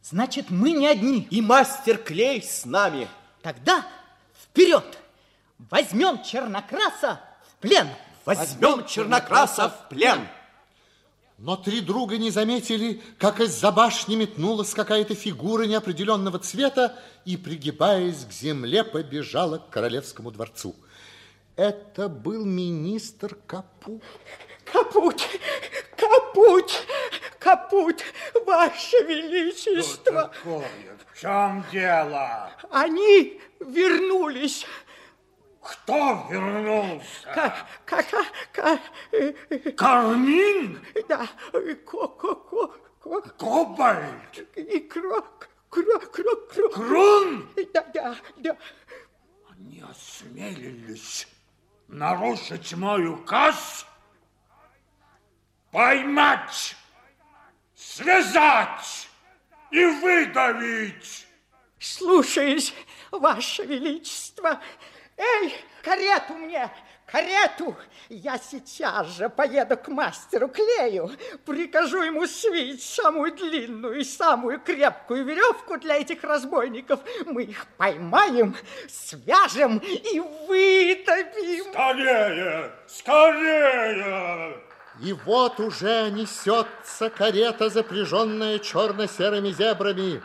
значит, 0.03 0.51
мы 0.51 0.73
не 0.73 0.89
одни. 0.89 1.29
И 1.31 1.41
мастер 1.41 1.99
Клей 1.99 2.43
с 2.43 2.65
нами. 2.65 3.09
Тогда 3.41 3.87
вперед! 4.43 4.85
Возьмем 5.71 6.23
чернокраса 6.23 7.21
в 7.49 7.61
плен. 7.61 7.89
Возьмем 8.25 8.85
чернокраса 8.85 9.69
в 9.69 9.89
плен. 9.89 10.27
Но 11.39 11.57
три 11.57 11.81
друга 11.81 12.19
не 12.19 12.31
заметили, 12.31 13.01
как 13.19 13.41
из-за 13.41 13.71
башни 13.71 14.17
метнулась 14.17 14.75
какая-то 14.75 15.15
фигура 15.15 15.65
неопределенного 15.65 16.39
цвета 16.41 16.99
и, 17.25 17.37
пригибаясь 17.37 18.25
к 18.25 18.33
земле, 18.33 18.83
побежала 18.83 19.59
к 19.59 19.71
королевскому 19.71 20.31
дворцу. 20.33 20.75
Это 21.55 22.09
был 22.09 22.45
министр 22.45 23.37
Капут. 23.47 24.03
Капут, 24.65 25.23
капут, 25.97 26.87
капут, 27.39 28.05
Ваше 28.45 28.97
Величество. 29.05 30.31
Такое, 30.35 30.69
в 31.13 31.21
чем 31.21 31.65
дело? 31.73 32.51
Они 32.71 33.41
вернулись. 33.61 34.67
Кто 35.63 36.27
вернулся? 36.31 37.07
Ка, 37.35 38.05
ка, 38.53 38.79
э, 39.13 39.33
э, 39.51 39.59
Кармин? 39.73 40.81
Да, 41.09 41.27
э, 41.53 41.75
ко, 41.75 42.07
ко, 42.07 42.35
ко, 42.37 42.69
ко, 43.01 43.21
Кобальт? 43.37 44.39
и 44.55 44.79
крок, 44.81 45.49
крок, 45.69 46.13
крок, 46.13 46.53
крок. 46.53 46.73
Крон? 46.75 47.49
Да, 47.75 47.85
да, 47.93 48.17
да. 48.37 48.57
Не 49.59 49.83
осмелились 49.91 51.27
нарушить 51.89 52.75
мой 52.75 53.07
указ? 53.09 53.87
Поймать, 55.77 56.75
связать 57.75 59.09
и 59.71 59.85
выдавить. 59.85 61.27
Слушаюсь, 61.79 62.73
Ваше 63.11 63.67
Величество. 63.67 64.59
Эй, 65.19 65.55
карету 65.83 66.33
мне, 66.33 66.71
карету! 67.05 67.77
Я 68.09 68.39
сейчас 68.39 69.19
же 69.19 69.29
поеду 69.29 69.77
к 69.77 69.89
мастеру 69.89 70.49
Клею, 70.49 71.11
прикажу 71.45 72.01
ему 72.01 72.27
свить 72.27 72.83
самую 72.83 73.35
длинную 73.35 74.01
и 74.01 74.05
самую 74.05 74.61
крепкую 74.61 75.27
веревку 75.27 75.77
для 75.77 75.99
этих 75.99 76.25
разбойников. 76.25 77.01
Мы 77.27 77.43
их 77.43 77.67
поймаем, 77.77 78.57
свяжем 78.89 79.77
и 79.77 80.21
выдавим. 80.21 81.71
Скорее, 81.71 82.73
скорее! 82.87 84.66
И 85.01 85.13
вот 85.13 85.61
уже 85.61 86.11
несется 86.11 87.11
карета, 87.11 87.69
запряженная 87.69 88.59
черно-серыми 88.59 89.51
зебрами. 89.51 90.23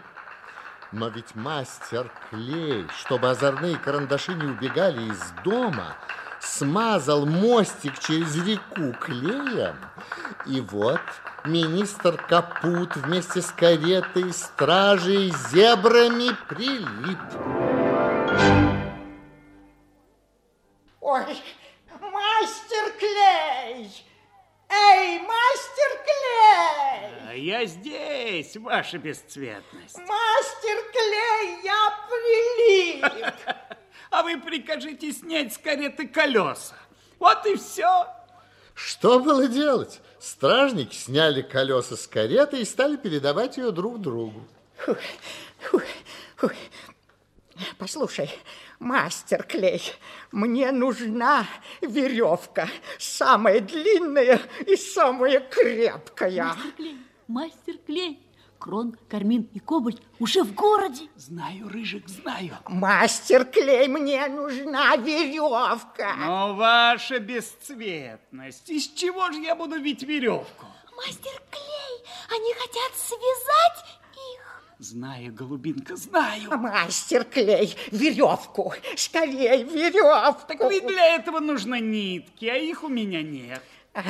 Но 0.94 1.10
ведь 1.10 1.36
мастер 1.36 2.12
Клей, 2.30 2.86
чтобы 3.00 3.30
озорные 3.30 3.78
карандаши 3.78 4.34
не 4.34 4.46
убегали 4.46 5.10
из 5.10 5.20
дома, 5.44 5.96
смазал 6.40 7.26
мостик 7.26 8.00
через 8.00 8.36
реку 8.46 8.94
клеем. 9.00 9.76
И 10.46 10.62
вот 10.62 11.02
министр 11.46 12.18
Капут 12.18 12.96
вместе 12.96 13.42
с 13.42 13.52
каретой, 13.52 14.34
стражей, 14.34 15.34
зебрами 15.52 16.36
прилип. 16.48 17.20
Ой, 21.02 21.38
мастер 22.00 22.94
Клей! 23.00 24.11
Эй, 24.72 25.20
мастер 25.20 26.04
Клей! 26.06 27.30
А 27.30 27.34
я 27.36 27.66
здесь, 27.66 28.56
ваша 28.56 28.98
бесцветность. 28.98 29.98
Мастер 29.98 30.92
Клей, 30.92 31.62
я 31.64 32.00
прилип! 32.10 33.34
А 34.12 34.24
вы 34.24 34.38
прикажите 34.38 35.14
снять 35.14 35.54
с 35.54 35.58
кареты 35.58 36.06
колеса. 36.06 36.76
Вот 37.18 37.46
и 37.46 37.56
все. 37.56 38.08
Что 38.74 39.20
было 39.20 39.48
делать? 39.48 40.02
Стражники 40.20 40.96
сняли 40.96 41.42
колеса 41.42 41.96
с 41.96 42.08
кареты 42.08 42.62
и 42.62 42.66
стали 42.66 42.98
передавать 42.98 43.58
ее 43.58 43.72
друг 43.72 44.02
другу. 44.02 44.46
Фух, 44.80 44.98
фух, 45.62 45.84
фух. 46.36 46.52
Послушай, 47.78 48.30
мастер 48.82 49.44
Клей, 49.44 49.82
мне 50.32 50.72
нужна 50.72 51.48
веревка, 51.82 52.68
самая 52.98 53.62
длинная 53.62 54.42
и 54.66 54.76
самая 54.76 55.40
крепкая. 55.40 56.48
Мастер 56.48 56.72
Клей, 56.76 56.98
мастер 57.28 57.78
Клей, 57.86 58.20
Крон, 58.58 58.98
Кармин 59.08 59.50
и 59.54 59.60
Кобальт 59.60 60.02
уже 60.20 60.44
в 60.44 60.54
городе. 60.54 61.08
Знаю, 61.16 61.70
Рыжик, 61.70 62.10
знаю. 62.10 62.58
Мастер 62.68 63.46
Клей, 63.46 63.88
мне 63.88 64.28
нужна 64.28 64.96
веревка. 64.98 66.16
Но 66.18 66.56
ваша 66.56 67.20
бесцветность, 67.20 68.70
из 68.70 68.88
чего 68.88 69.32
же 69.32 69.40
я 69.40 69.56
буду 69.56 69.80
бить 69.80 70.04
веревку? 70.04 70.66
Мастер 70.98 71.42
Клей, 71.52 72.06
они 72.30 72.54
хотят 72.54 72.92
связать. 72.96 74.01
Знаю, 74.82 75.32
голубинка, 75.32 75.96
знаю. 75.96 76.58
Мастер 76.58 77.24
Клей, 77.24 77.78
веревку, 77.92 78.74
скорей 78.98 79.64
веревку. 79.64 80.48
Так 80.48 80.72
ведь 80.72 80.88
для 80.88 81.18
этого 81.18 81.40
нужны 81.40 81.80
нитки, 81.80 82.46
а 82.48 82.56
их 82.56 82.84
у 82.84 82.88
меня 82.88 83.22
нет. 83.22 83.62
Ах, 83.94 84.06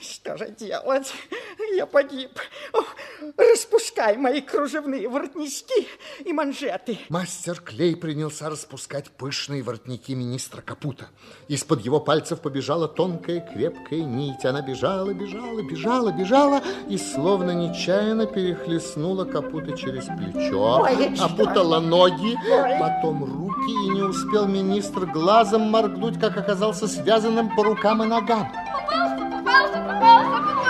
что 0.00 0.38
же 0.38 0.48
делать? 0.48 1.12
Я 1.74 1.84
погиб. 1.84 2.30
Распускай 3.36 4.16
мои 4.16 4.40
кружевные 4.40 5.08
воротнички 5.08 5.88
и 6.24 6.32
манжеты. 6.32 6.98
Мастер 7.08 7.60
Клей 7.60 7.96
принялся 7.96 8.50
распускать 8.50 9.10
пышные 9.10 9.62
воротники 9.62 10.12
министра 10.12 10.60
Капута. 10.60 11.08
Из-под 11.48 11.80
его 11.80 12.00
пальцев 12.00 12.40
побежала 12.40 12.88
тонкая 12.88 13.40
крепкая 13.40 14.00
нить. 14.00 14.44
Она 14.44 14.62
бежала, 14.62 15.12
бежала, 15.12 15.62
бежала, 15.62 16.12
бежала 16.12 16.62
и 16.88 16.98
словно 16.98 17.52
нечаянно 17.52 18.26
перехлестнула 18.26 19.24
Капута 19.24 19.76
через 19.76 20.04
плечо, 20.04 20.82
Ой, 20.82 21.16
опутала 21.18 21.80
ноги, 21.80 22.36
Ой. 22.50 22.78
потом 22.78 23.24
руки, 23.24 23.86
и 23.86 23.90
не 23.90 24.02
успел 24.02 24.46
министр 24.46 25.06
глазом 25.06 25.62
моргнуть, 25.62 26.20
как 26.20 26.36
оказался 26.36 26.86
связанным 26.86 27.54
по 27.54 27.64
рукам 27.64 28.02
и 28.02 28.06
ногам. 28.06 28.52
Попался, 28.52 29.30
попался, 29.30 29.78
попался. 29.78 30.65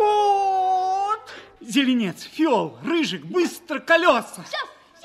Капут! 0.00 1.20
Зеленец, 1.60 2.22
фиол, 2.22 2.78
рыжик, 2.82 3.24
быстро 3.24 3.78
колеса. 3.78 4.44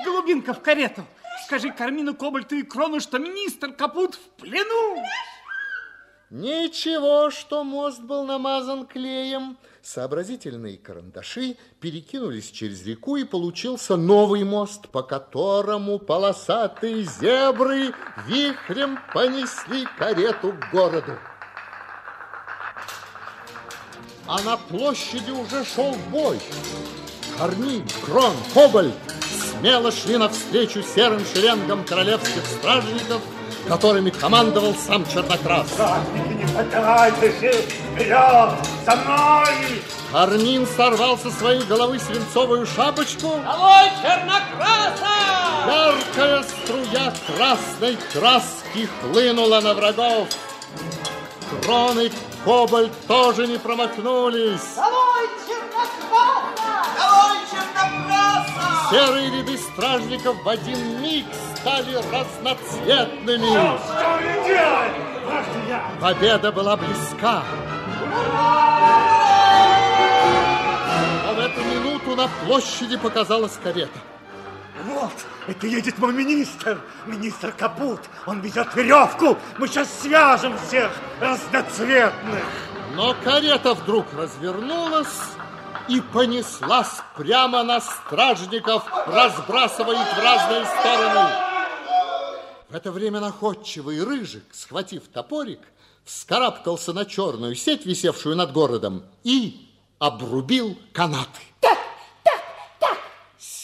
Голубинка 0.03 0.53
в 0.53 0.61
карету. 0.61 1.05
Скажи 1.45 1.71
Кармину, 1.71 2.15
Кобальту 2.15 2.55
и 2.55 2.63
Крону, 2.63 2.99
что 2.99 3.19
министр 3.19 3.73
Капут 3.73 4.15
в 4.15 4.41
плену. 4.41 5.03
Ничего, 6.31 7.29
что 7.29 7.63
мост 7.63 8.01
был 8.01 8.25
намазан 8.25 8.87
клеем. 8.87 9.57
Сообразительные 9.83 10.77
карандаши 10.77 11.57
перекинулись 11.79 12.49
через 12.49 12.83
реку, 12.85 13.17
и 13.17 13.23
получился 13.23 13.95
новый 13.95 14.43
мост, 14.43 14.89
по 14.89 15.03
которому 15.03 15.99
полосатые 15.99 17.03
зебры 17.03 17.93
вихрем 18.27 18.97
понесли 19.13 19.85
карету 19.99 20.53
к 20.53 20.71
городу. 20.71 21.13
А 24.27 24.41
на 24.41 24.57
площади 24.57 25.31
уже 25.31 25.63
шел 25.63 25.95
бой. 26.09 26.39
Корнин, 27.37 27.85
Крон, 28.05 28.33
Кобальт 28.53 28.95
смело 29.59 29.91
шли 29.91 30.17
навстречу 30.17 30.81
серым 30.83 31.23
шеренгам 31.33 31.83
королевских 31.83 32.43
стражников, 32.45 33.21
которыми 33.67 34.09
командовал 34.09 34.75
сам 34.75 35.05
Чернокрас. 35.05 35.67
Не 36.17 36.47
попирайтесь! 36.47 37.65
Вперед! 37.93 38.49
За 38.85 38.95
мной! 38.95 39.81
Армин 40.13 40.67
сорвал 40.67 41.17
со 41.17 41.29
своей 41.29 41.61
головы 41.63 41.99
свинцовую 41.99 42.65
шапочку. 42.65 43.39
Долой 43.43 43.89
чернокраса! 44.01 45.05
Яркая 45.67 46.43
струя 46.43 47.13
красной 47.27 47.97
краски 48.13 48.87
хлынула 49.01 49.61
на 49.61 49.73
врагов. 49.73 50.27
Кроны 51.63 52.11
Кобальт 52.45 52.91
тоже 53.07 53.47
не 53.47 53.57
промахнулись. 53.57 54.75
Долой 54.75 55.29
чернокраса! 55.47 56.85
Долой 56.95 57.39
чернокраса! 57.49 58.89
Серые 58.91 59.31
ряды 59.31 59.57
стражников 59.57 60.43
в 60.43 60.47
один 60.47 61.01
миг 61.01 61.25
стали 61.55 61.95
разноцветными. 61.95 63.47
Что 63.47 64.19
мне 64.21 64.35
делать? 64.47 64.91
Ваше 65.25 65.59
я! 65.67 65.91
Победа 65.99 66.51
была 66.51 66.77
близка. 66.77 67.41
А 71.23 71.33
в 71.33 71.39
эту 71.39 71.61
минуту 71.61 72.15
на 72.15 72.27
площади 72.45 72.95
показалась 72.97 73.57
карета. 73.63 73.97
Вот, 74.83 75.13
это 75.47 75.67
едет 75.67 75.97
мой 75.99 76.13
министр, 76.13 76.81
министр 77.05 77.53
Капут. 77.53 78.01
Он 78.25 78.41
везет 78.41 78.75
веревку. 78.75 79.37
Мы 79.57 79.67
сейчас 79.67 79.89
свяжем 80.01 80.57
всех 80.67 80.91
разноцветных. 81.19 82.43
Но 82.95 83.15
карета 83.23 83.73
вдруг 83.73 84.05
развернулась 84.13 85.21
и 85.87 86.01
понеслась 86.01 87.01
прямо 87.15 87.63
на 87.63 87.79
стражников, 87.79 88.85
разбрасывая 89.07 89.95
их 89.95 90.17
в 90.17 90.23
разные 90.23 90.65
стороны. 90.65 91.29
В 92.69 92.75
это 92.75 92.91
время 92.91 93.21
находчивый 93.21 94.03
Рыжик, 94.03 94.43
схватив 94.51 95.03
топорик, 95.07 95.61
вскарабкался 96.03 96.93
на 96.93 97.05
черную 97.05 97.55
сеть, 97.55 97.85
висевшую 97.85 98.35
над 98.35 98.51
городом, 98.51 99.03
и 99.23 99.69
обрубил 99.99 100.77
канаты. 100.91 101.41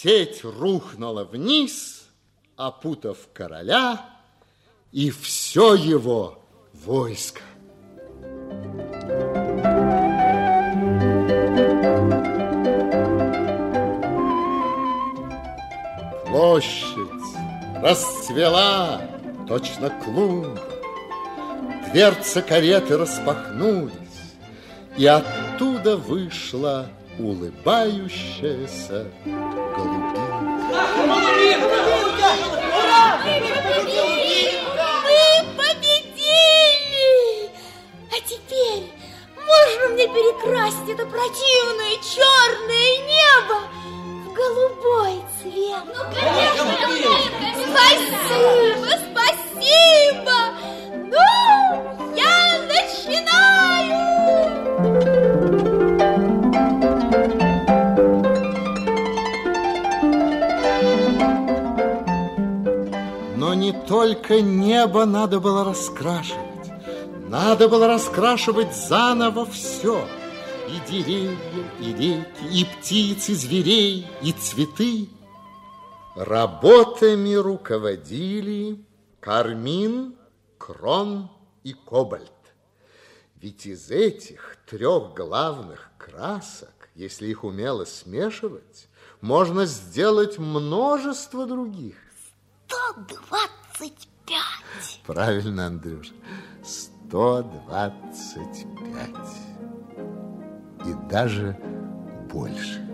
Сеть 0.01 0.43
рухнула 0.43 1.25
вниз, 1.25 2.07
опутав 2.55 3.17
короля 3.33 4.03
и 4.91 5.11
все 5.11 5.75
его 5.75 6.39
войско. 6.73 7.41
Площадь 16.25 16.97
расцвела, 17.83 19.01
точно 19.47 19.91
клумба. 20.03 20.59
Дверцы 21.91 22.41
кареты 22.41 22.97
распахнулись, 22.97 23.93
и 24.97 25.05
оттуда 25.05 25.95
вышла 25.97 26.89
улыбающаяся. 27.19 29.05
Мы 31.11 31.17
только 63.71 64.41
небо 64.41 65.05
надо 65.05 65.39
было 65.39 65.63
раскрашивать. 65.63 66.71
Надо 67.27 67.69
было 67.69 67.87
раскрашивать 67.87 68.75
заново 68.75 69.45
все. 69.45 70.05
И 70.67 70.91
деревья, 70.91 71.37
и 71.79 71.93
реки, 71.93 72.25
и 72.51 72.65
птицы, 72.65 73.31
и 73.31 73.35
зверей, 73.35 74.07
и 74.21 74.31
цветы. 74.31 75.09
Работами 76.15 77.33
руководили 77.35 78.83
Кармин, 79.19 80.15
Крон 80.57 81.29
и 81.63 81.73
Кобальт. 81.73 82.31
Ведь 83.35 83.65
из 83.65 83.91
этих 83.91 84.57
трех 84.65 85.13
главных 85.13 85.89
красок, 85.97 86.89
если 86.95 87.27
их 87.27 87.43
умело 87.43 87.85
смешивать, 87.85 88.87
можно 89.21 89.65
сделать 89.65 90.37
множество 90.37 91.45
других. 91.45 91.95
125. 93.81 95.01
Правильно, 95.07 95.65
Андрюш. 95.67 96.11
125. 96.63 99.09
И 100.85 100.93
даже 101.09 101.57
больше. 102.31 102.90